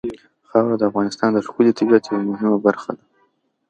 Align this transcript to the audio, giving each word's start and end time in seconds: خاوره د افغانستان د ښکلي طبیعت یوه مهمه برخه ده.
خاوره 0.49 0.75
د 0.77 0.83
افغانستان 0.89 1.29
د 1.33 1.37
ښکلي 1.45 1.71
طبیعت 1.79 2.03
یوه 2.07 2.23
مهمه 2.31 2.57
برخه 2.65 2.91
ده. 2.97 3.03